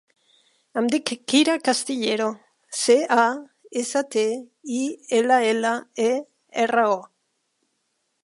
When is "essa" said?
3.83-4.03